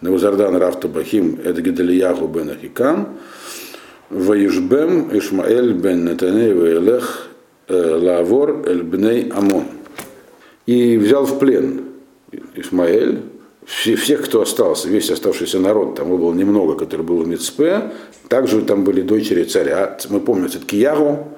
[0.04, 3.04] נבוזרדן רב טבחים את גדליהו בן אחיקם,
[4.12, 7.28] וישבם ישמעאל בן נתניה וילך
[7.70, 9.66] לעבור אל בני עמון.
[10.68, 11.82] И взял в плен
[12.56, 13.18] Ишмаэль,
[13.67, 17.93] всех, кто остался, весь оставшийся народ, там было немного, который был в Мицпе,
[18.29, 19.97] также там были дочери царя.
[20.11, 21.29] Мы помним, Циткиягу,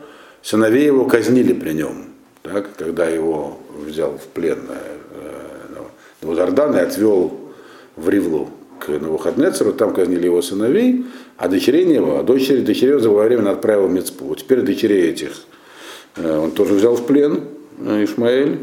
[0.43, 2.07] сыновей его казнили при нем,
[2.43, 4.97] так, когда его взял в плен э,
[6.23, 7.33] Навузардан и отвел
[7.95, 12.21] в Ривлу к Навуходнецеру, там казнили его сыновей, а дочерей было.
[12.21, 14.35] А дочери, дочерей за время отправил в Мицпу.
[14.35, 15.33] Теперь дочерей этих
[16.17, 17.45] э, он тоже взял в плен,
[17.79, 18.59] э, Ишмаэль,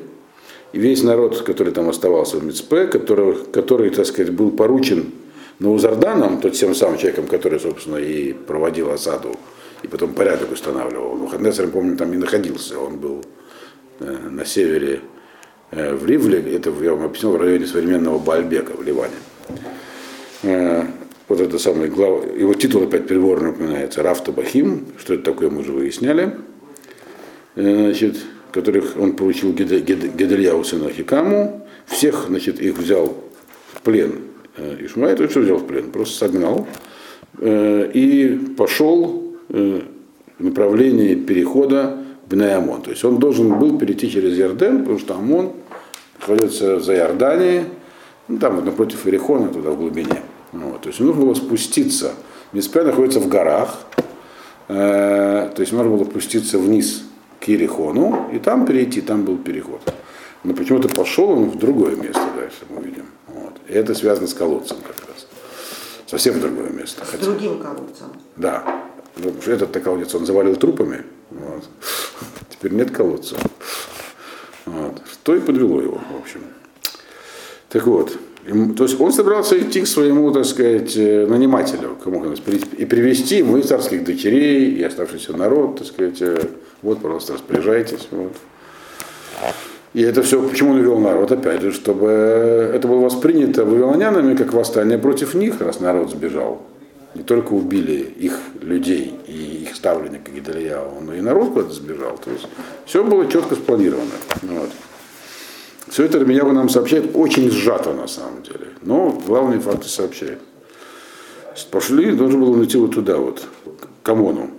[0.74, 5.12] и весь народ, который там оставался в Мицпе, который, который так сказать, был поручен
[5.60, 9.36] Наузарданом, тот тем самым человеком, который, собственно, и проводил осаду,
[9.84, 11.16] и потом порядок устанавливал.
[11.16, 12.80] Но Хаднесер, помню, там и находился.
[12.80, 13.24] Он был
[14.00, 15.02] э, на севере
[15.70, 19.14] э, в Ривле, это я вам объяснил, в районе современного Бальбека в Ливане.
[20.42, 20.86] Э,
[21.30, 25.60] вот это самое глава, его титул опять переворно упоминается, Рафта Бахим, что это такое, мы
[25.60, 26.36] уже выясняли.
[27.56, 28.18] Значит,
[28.54, 33.18] которых он получил Гедельяу сына Хикаму, всех, значит, их взял
[33.74, 34.20] в плен
[34.56, 35.92] э, Ишмаэль, то что взял в плен?
[35.92, 36.68] Просто согнал
[37.40, 39.82] э, и пошел э,
[40.38, 41.98] в направлении перехода
[42.30, 42.84] в Неамон.
[42.84, 45.54] То есть он должен был перейти через Ярден, потому что Амон
[46.20, 47.66] находится за Иорданией,
[48.28, 50.22] ну, там вот напротив Ирихона, туда в глубине.
[50.52, 50.82] Вот.
[50.82, 52.14] То есть нужно было спуститься.
[52.54, 53.80] Миспе находится в горах,
[54.68, 57.04] то есть нужно было спуститься вниз
[57.44, 59.82] к Ерехону и там перейти, там был переход.
[60.44, 63.06] Но почему-то пошел он в другое место дальше, мы видим.
[63.28, 63.54] Вот.
[63.68, 65.28] И это связано с колодцем как раз.
[66.08, 67.06] Совсем другое место.
[67.06, 67.26] С хотя.
[67.26, 68.08] другим колодцем.
[68.38, 68.64] Да.
[69.18, 71.04] Ну, потому что этот колодец он завалил трупами.
[71.32, 71.64] Вот.
[72.50, 73.36] Теперь нет колодца.
[74.66, 75.02] Вот.
[75.12, 76.42] Что и подвело его, в общем.
[77.70, 82.86] Так вот, то есть он собрался идти к своему, так сказать, э, нанимателю, кому и
[82.86, 86.42] привести ему и царских дочерей, и оставшийся народ, так сказать, э,
[86.82, 88.08] вот, пожалуйста, распоряжайтесь.
[88.12, 88.34] Вот.
[89.94, 94.52] И это все, почему он вел народ, опять же, чтобы это было воспринято вавилонянами как
[94.54, 96.64] восстание против них, раз народ сбежал.
[97.16, 102.18] Не только убили их людей и их ставленника Гидалияу, но и народ куда-то сбежал.
[102.18, 102.48] То есть
[102.86, 104.12] все было четко спланировано.
[104.42, 104.70] Вот.
[105.88, 108.68] Все это Рамияу нам сообщает очень сжато на самом деле.
[108.82, 110.40] Но главные факты сообщает.
[111.72, 113.44] Пошли, должен был найти вот туда вот,
[114.02, 114.52] к Амону.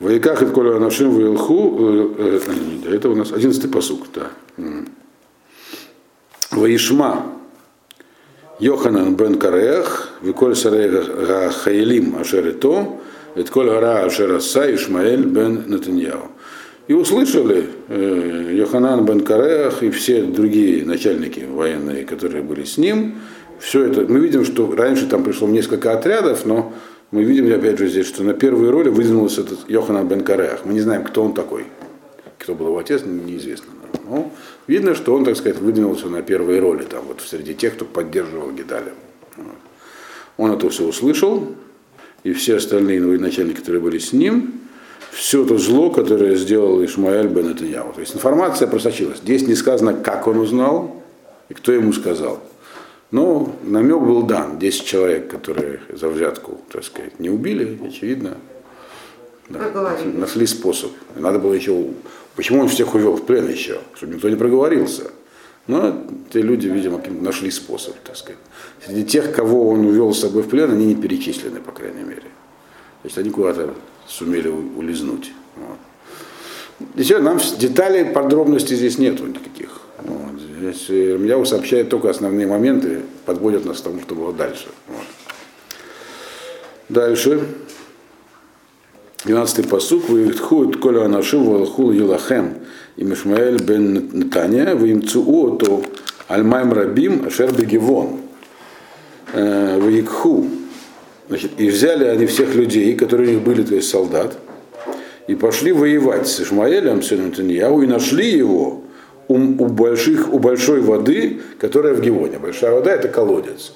[0.00, 2.40] Ваиках и Коля Анашим Ваилху, э,
[2.86, 4.30] э, это у нас одиннадцатый посук, да.
[6.50, 7.26] Ваишма
[8.58, 13.00] Йоханан бен Карех, Виколь Сарега Хаилим Ашерето,
[13.34, 16.30] Этколь Гара Ашераса Ишмаэль бен Натаньяу.
[16.86, 23.14] И услышали э, Йоханан бен Кареах и все другие начальники военные, которые были с ним.
[23.58, 26.74] Все это, мы видим, что раньше там пришло несколько отрядов, но
[27.10, 30.66] мы видим, опять же, здесь, что на первые роли выдвинулся этот Йоханан бен Кареах.
[30.66, 31.64] Мы не знаем, кто он такой.
[32.38, 33.70] Кто был его отец, неизвестно.
[34.06, 34.30] Но
[34.66, 38.50] видно, что он, так сказать, выдвинулся на первые роли, там, вот среди тех, кто поддерживал
[38.50, 38.92] Гедаля.
[40.36, 41.54] Он это все услышал,
[42.24, 44.63] и все остальные начальники, которые были с ним,
[45.14, 47.92] все то зло, которое сделал Ишмаэль бен Нетаньяу.
[47.92, 49.18] То есть информация просочилась.
[49.18, 51.02] Здесь не сказано, как он узнал
[51.48, 52.40] и кто ему сказал.
[53.10, 54.58] Но намек был дан.
[54.58, 58.38] 10 человек, которые за взятку, так сказать, не убили, очевидно.
[59.48, 60.90] Да, нашли способ.
[61.14, 61.90] Надо было еще...
[62.34, 63.78] Почему он всех увел в плен еще?
[63.94, 65.12] Чтобы никто не проговорился.
[65.68, 68.40] Но эти люди, видимо, нашли способ, так сказать.
[68.84, 72.22] Среди тех, кого он увел с собой в плен, они не перечислены, по крайней мере.
[73.02, 73.74] То есть они куда-то
[74.08, 75.32] сумели улизнуть.
[75.56, 76.88] Вот.
[76.96, 79.80] Еще нам деталей, подробностей здесь нету никаких.
[79.98, 80.40] Вот.
[80.58, 84.66] Здесь Ильяу сообщает только основные моменты, подводят нас к тому, что было дальше.
[84.88, 85.06] Вот.
[86.88, 87.46] Дальше.
[89.24, 90.08] 12-й посук.
[90.08, 92.54] Вихтхует коля анашим валхул елахем
[92.96, 95.82] и Мишмаэль бен Натания вимцуу то
[96.28, 98.20] альмайм рабим ашер бегивон.
[99.32, 100.46] Э, Ваикху.
[101.28, 104.36] Значит, и взяли они всех людей, которые у них были, то есть солдат,
[105.26, 108.82] и пошли воевать с Ишмаэлем, сыном Таньяу, и нашли его
[109.28, 112.38] у, у, больших, у большой воды, которая в Гивоне.
[112.38, 113.72] Большая вода это колодец,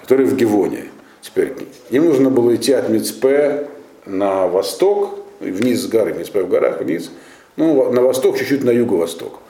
[0.00, 0.84] который в Гивоне.
[1.20, 1.52] Теперь
[1.90, 3.68] им нужно было идти от Мицпе
[4.06, 7.10] на восток, вниз с горы, Мицпе в горах, вниз,
[7.56, 9.40] ну, на восток, чуть-чуть на юго-восток.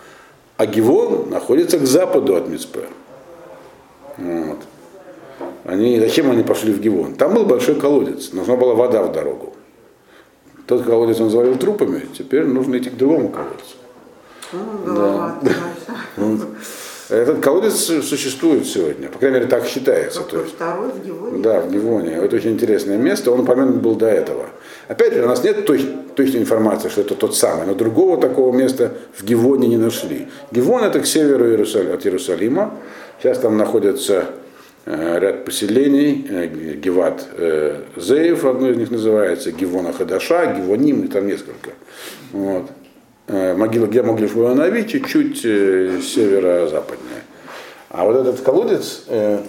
[0.57, 2.87] А Гивон находится к западу от Мицпе.
[4.17, 4.59] Вот.
[5.67, 7.15] Они, зачем они пошли в Гивон?
[7.15, 9.53] Там был большой колодец, нужна была вода в дорогу.
[10.67, 13.77] Тот колодец он завалил трупами, теперь нужно идти к другому колодцу.
[14.53, 15.41] Ну, да.
[17.09, 20.23] Этот колодец существует сегодня, по крайней мере так считается.
[20.23, 21.43] То есть, второй в Гивоне?
[21.43, 22.13] Да, в Гивоне.
[22.13, 24.47] Это очень интересное место, он упомянут был до этого.
[24.87, 25.81] Опять же, у нас нет точ,
[26.15, 30.29] точной информации, что это тот самый, но другого такого места в Гивоне не нашли.
[30.53, 32.75] Гивон это к северу Иерусалим, от Иерусалима.
[33.21, 34.46] Сейчас там находится э,
[34.87, 36.47] ряд поселений, э,
[36.77, 41.71] Гиват э, Зеев, одно из них называется, Гивона Хадаша, Гивоним, и там несколько.
[42.33, 42.71] Вот.
[43.27, 47.23] Э, могила, где могли установить, чуть-чуть э, северо-западнее.
[47.91, 49.41] А вот этот колодец, э,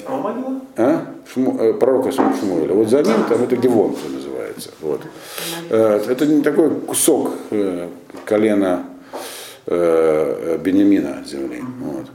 [0.77, 1.05] а?
[1.31, 4.71] Шму, э, пророка Шмуэля, вот за ним там это Гевон, что называется.
[4.81, 5.01] Вот.
[5.69, 7.89] Э, это не такой кусок э,
[8.25, 8.85] колена
[9.67, 11.61] э, Бенемина земли.
[11.79, 12.05] Вот.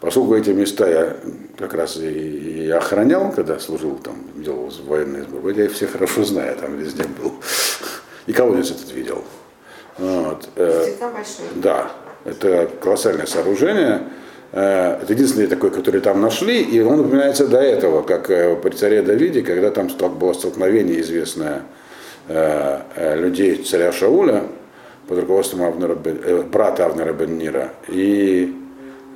[0.00, 1.16] Поскольку эти места я
[1.60, 6.24] как раз и, и охранял, когда служил там, делал военные сборы, я их все хорошо
[6.24, 7.34] знаю, там везде был.
[8.26, 9.22] И колодец этот видел.
[9.98, 10.48] Вот.
[10.56, 10.86] Э,
[11.56, 11.92] да,
[12.24, 14.04] это колоссальное сооружение.
[14.52, 18.74] Э, это единственное такое, которое там нашли, и он упоминается до этого, как э, при
[18.74, 21.62] царе Давиде, когда там было столкновение известное
[22.96, 24.44] людей царя Шауля
[25.08, 27.42] под руководством Авнера, брата Авнера Бен
[27.88, 28.59] и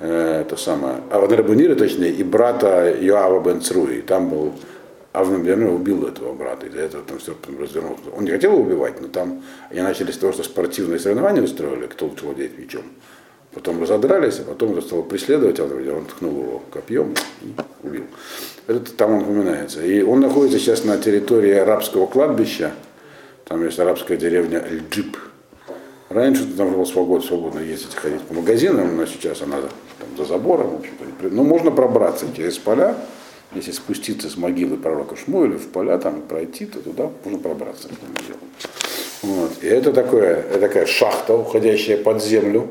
[0.01, 4.01] это самое, Авнера Бен точнее, и брата Йоава Бен Цруи.
[4.01, 4.53] Там был
[5.13, 8.01] Авнер Бен убил этого брата, из-за этого там все развернулось.
[8.17, 11.87] Он не хотел его убивать, но там они начали с того, что спортивные соревнования устроили,
[11.87, 12.83] кто лучше владеет мечом.
[13.55, 17.55] Потом разодрались, а потом он стал преследовать, а он ткнул его копьем и
[17.87, 18.03] убил.
[18.67, 19.85] Это там он упоминается.
[19.85, 22.73] И он находится сейчас на территории арабского кладбища.
[23.45, 25.17] Там есть арабская деревня Эль-Джип.
[26.09, 29.59] Раньше там было свободно, свободно ездить, ходить по магазинам, но сейчас она
[30.05, 31.29] там, за забором, в общем-то.
[31.31, 32.97] Но можно пробраться через поля,
[33.55, 37.89] если спуститься с могилы пророка Шмуэля в поля, там пройти, то туда можно пробраться.
[39.23, 39.53] Вот.
[39.63, 42.69] И это, такое, это такая шахта, уходящая под землю,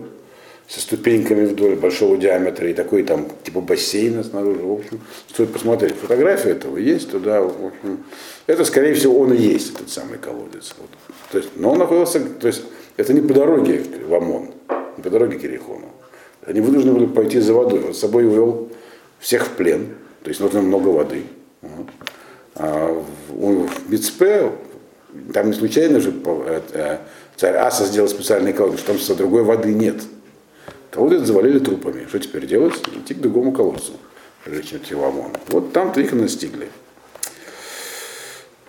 [0.67, 4.62] со ступеньками вдоль большого диаметра и такой там типа бассейна снаружи.
[4.62, 5.96] В общем, стоит посмотреть.
[5.96, 7.41] Фотография этого есть туда.
[7.41, 8.04] В общем,
[8.48, 10.74] это, скорее всего, он и есть, этот самый колодец.
[10.80, 10.89] Вот.
[11.32, 12.63] То есть, но он находился, то есть
[12.98, 14.52] это не по дороге в Амон,
[14.98, 15.89] не по дороге к Ерехону.
[16.45, 17.84] Они вынуждены были пойти за водой.
[17.86, 18.69] Он с собой увел
[19.19, 21.23] всех в плен, то есть нужно много воды.
[22.56, 24.51] А в, Мицпе,
[25.34, 26.97] там не случайно же э, э,
[27.36, 30.01] царь Аса сделал специальный колодец, потому что другой воды нет.
[30.91, 32.06] Колодец завалили трупами.
[32.08, 32.75] Что теперь делать?
[32.95, 33.93] Идти к другому колодцу,
[34.43, 35.32] прежде чем идти в ОМОН.
[35.47, 36.69] Вот там-то их и настигли.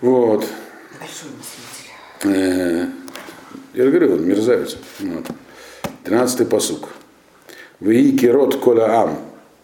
[0.01, 0.45] Вот.
[2.23, 2.85] Э,
[3.73, 4.77] я говорю, он мерзавец.
[4.99, 5.25] Вот.
[6.05, 6.89] 13-й посук.
[7.79, 9.17] Вии кирот коля ам,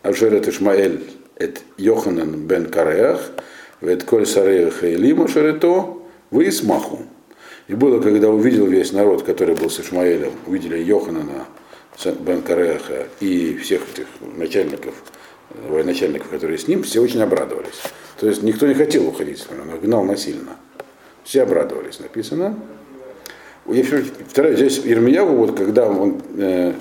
[0.03, 1.01] ашерет Ишмаэль,
[1.37, 3.31] эт Йоханан бен Кареах,
[3.79, 6.99] вет коль сареях и лима шерето, вы смаху.
[7.67, 11.45] И было, когда увидел весь народ, который был с Ишмаэлем, увидели Йоханана,
[12.19, 14.93] бен Кареха и всех этих начальников,
[15.69, 17.81] военачальников, которые с ним, все очень обрадовались.
[18.19, 20.57] То есть никто не хотел уходить, он гнал насильно.
[21.23, 22.59] Все обрадовались, написано.
[23.67, 23.83] Я
[24.25, 26.73] повторяю, здесь Ирмияву, вот когда он, э,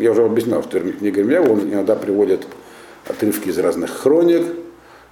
[0.00, 2.46] я уже объяснял, что книга Ирмияву, он иногда приводит
[3.06, 4.42] отрывки из разных хроник,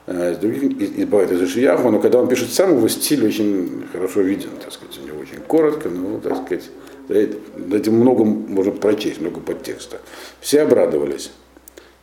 [0.07, 3.27] э, из других, из, из, бывает из Ишияху, но когда он пишет сам, его стиль
[3.27, 6.71] очень хорошо виден, так сказать, у него очень коротко, но, так сказать,
[7.09, 10.01] этим много можно прочесть, много подтекста.
[10.41, 11.33] Все обрадовались.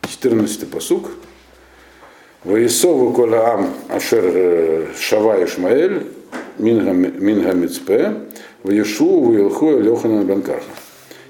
[0.02, 1.10] 14 посук.
[2.44, 6.06] Воисову колаам ашер э, шава Ишмаэль
[6.58, 8.14] минга мицпе
[8.62, 10.62] ваешу ваилху Лехана Банкаха.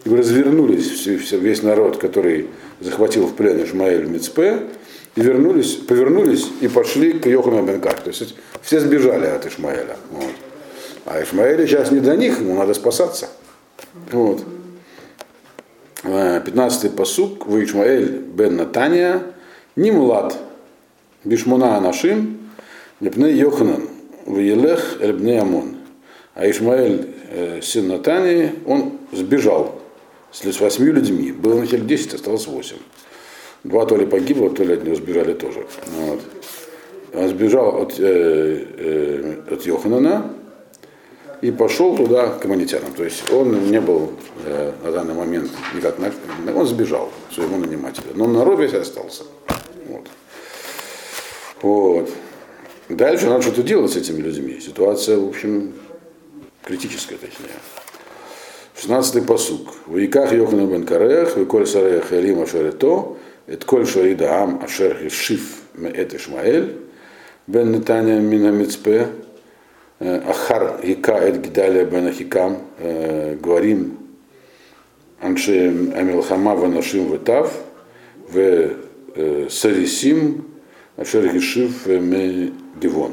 [0.04, 2.48] И развернулись все, все, весь народ, который
[2.80, 4.60] захватил в плен Ишмаэль Мицпе,
[5.16, 8.00] и вернулись, повернулись и пошли к Йохану Бенках.
[8.00, 9.96] То есть все сбежали от Ишмаэля.
[10.12, 10.30] Вот.
[11.06, 13.28] А Ишмаэль сейчас не до них, ему надо спасаться.
[14.12, 14.44] Вот.
[16.04, 19.22] 15-й посук, в Ишмаэль бен Натания,
[19.74, 20.36] Нимлад,
[21.24, 22.38] Бишмуна Анашим,
[23.00, 23.88] Непне Йоханан,
[24.24, 25.76] в Елех Эльбне Амон.
[26.34, 29.77] А Ишмаэль, э, сын Натании, он сбежал
[30.32, 31.32] с восьми людьми.
[31.32, 32.76] Было вначале 10, осталось 8.
[33.64, 35.66] Два то ли погибло, то ли от него сбежали тоже.
[35.86, 36.20] Вот.
[37.14, 40.32] Он сбежал от, э, э, от Йоханана,
[41.40, 42.92] и пошел туда к аммонитянам.
[42.92, 44.12] То есть он не был
[44.44, 46.12] э, на данный момент никак, на,
[46.54, 49.24] он сбежал своему нанимателю, но народ весь остался.
[49.86, 50.06] Вот.
[51.62, 52.10] вот.
[52.88, 54.60] Дальше надо что-то делать с этими людьми.
[54.60, 55.74] Ситуация, в общем,
[56.64, 57.50] критическая, точнее.
[58.77, 59.73] 16-й посук.
[59.87, 63.15] В Иках Йохану бен Карех, в Коль Сарех Элима Шарето,
[63.53, 66.69] את כל שריד העם אשר השיף מאת ישמעאל
[67.47, 68.97] בן נתניה מן המצפה,
[70.01, 72.53] אחר היכה את גדליה בן אחיקם,
[73.41, 73.95] גברים
[75.23, 77.61] אנשי המלחמה ונשים וטף,
[78.33, 80.41] וסריסים
[81.01, 83.11] אשר השיב מגבעון.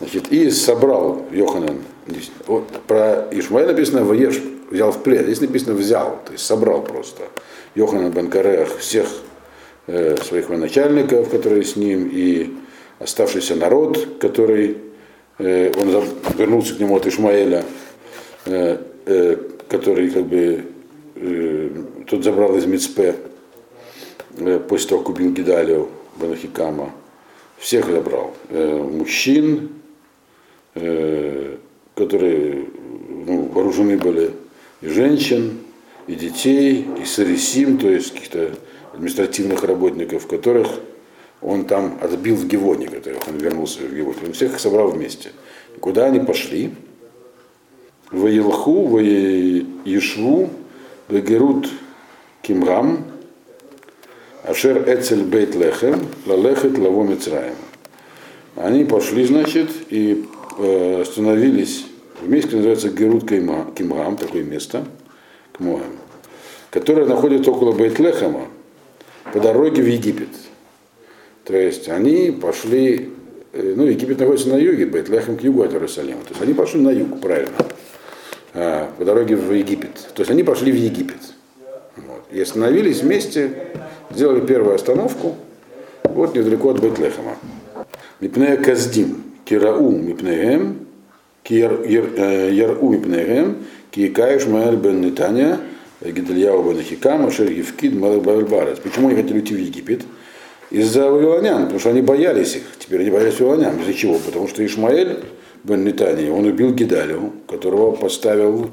[0.00, 1.78] Значит, и собрал Йоханан,
[2.47, 7.23] вот, про Ишмаэля написано Ваеш, взял в плен, здесь написано взял, то есть собрал просто.
[7.75, 9.07] Йоханан Банкарех всех
[9.87, 12.53] э, своих военачальников, которые с ним, и
[12.99, 14.77] оставшийся народ, который
[15.37, 16.03] э, он
[16.37, 17.63] вернулся к нему от Ишмаэля,
[18.45, 19.37] э, э,
[19.67, 20.65] который как бы
[21.15, 21.69] э,
[22.07, 23.15] тот забрал из Мицпе
[24.37, 26.91] э, после того, как убил Гидалию Банахикама.
[27.57, 28.33] Всех забрал.
[28.49, 29.69] Э, мужчин,
[30.75, 31.57] э,
[31.99, 32.65] которые
[33.25, 34.31] ну, вооружены были,
[34.81, 35.59] и женщин,
[36.07, 38.55] и детей, и сарисим, то есть каких-то
[38.93, 40.67] административных работников, которых
[41.41, 44.17] он там отбил в Гевоне, которых он вернулся в Гевоне.
[44.27, 45.31] Он всех их собрал вместе.
[45.75, 46.71] И куда они пошли?
[48.11, 50.49] В Елху, в Ешву,
[51.09, 51.69] в Герут
[52.41, 53.05] Кимрам,
[54.43, 57.55] Ашер Эцель Бейт Лехем, Лалехет Лаво Мицраем.
[58.55, 60.25] Они пошли, значит, и
[60.57, 61.85] э, остановились
[62.21, 64.85] в месте, называется Герут Кимрам, такое место,
[65.53, 65.97] к Моэм,
[66.69, 68.47] которое находится около Бейтлехема,
[69.33, 70.29] по дороге в Египет.
[71.43, 73.09] То есть они пошли,
[73.53, 76.21] э, ну, Египет находится на юге, Бейтлехем к югу от Иерусалима.
[76.21, 77.57] То есть они пошли на юг, правильно,
[78.53, 79.95] а, по дороге в Египет.
[80.13, 81.17] То есть они пошли в Египет.
[81.95, 82.23] Вот.
[82.31, 83.51] И остановились вместе,
[84.11, 85.35] сделали первую остановку,
[86.03, 87.35] вот недалеко от Бейтлехема.
[88.19, 90.87] Мипнея Каздим, Кирау Мипнеем,
[91.45, 93.57] Яру Мипнеем,
[93.91, 95.59] Киекаеш Маэль бен Нетания,
[96.01, 98.79] Гидальяу бен Ахикам, Ашер Евкид, Барес.
[98.79, 100.01] Почему они хотели уйти в Египет?
[100.69, 102.63] Из-за вавилонян, потому что они боялись их.
[102.77, 103.79] Теперь они боялись вавилонян.
[103.81, 104.19] Из-за чего?
[104.19, 105.23] Потому что Ишмаэль
[105.63, 108.69] бен Нетания, он убил Гидалию, которого поставил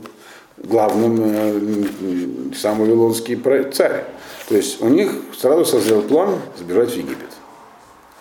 [0.58, 3.36] главным э, сам вавилонский
[3.72, 4.04] царь.
[4.48, 7.30] То есть у них сразу созрел план сбежать в Египет.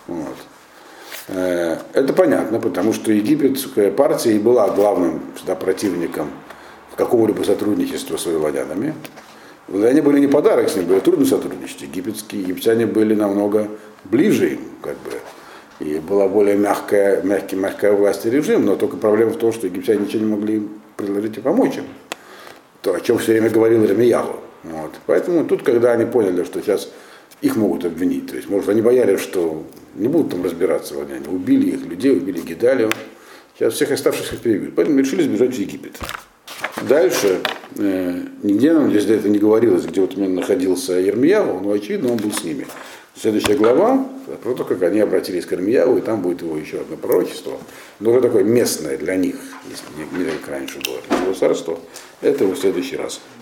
[0.06, 0.36] Вот.
[1.28, 6.30] Это понятно, потому что египетская партия и была главным всегда противником
[6.96, 8.94] какого-либо сотрудничества с вавилонянами.
[9.68, 11.82] Вавилоняне были не подарок с ним, было трудно сотрудничать.
[11.82, 13.68] Египетские египтяне были намного
[14.04, 15.10] ближе им, как бы.
[15.78, 19.66] И была более мягкая, мягкий, мягкая власть и режим, но только проблема в том, что
[19.66, 21.84] египтяне ничего не могли предложить и помочь им.
[22.80, 24.36] То, о чем все время говорил Ремияху.
[24.62, 24.92] Вот.
[25.06, 26.88] Поэтому тут, когда они поняли, что сейчас
[27.42, 29.64] их могут обвинить, то есть, может, они боялись, что
[29.94, 32.90] не будут там разбираться, они убили их людей, убили Гидалию,
[33.56, 34.74] сейчас всех оставшихся перебьют.
[34.74, 35.98] Поэтому решили сбежать в Египет.
[36.88, 37.40] Дальше,
[37.78, 42.12] э, нигде нам здесь до этого не говорилось, где вот именно находился Ермияву, но очевидно
[42.12, 42.66] он был с ними.
[43.18, 44.06] Следующая глава,
[44.42, 47.58] про то, как они обратились к Ермияву, и там будет его еще одно пророчество,
[47.98, 49.36] но уже такое местное для них,
[49.96, 51.78] не, не как раньше было, царство,
[52.20, 53.20] это в следующий раз.